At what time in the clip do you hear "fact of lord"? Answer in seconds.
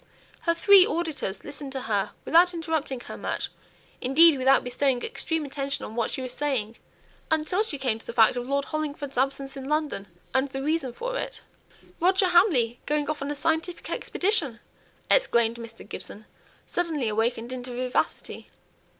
8.11-8.65